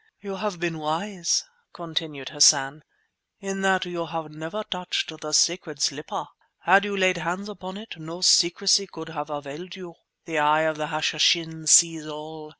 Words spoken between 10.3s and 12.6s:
eye of the Hashishin sees all.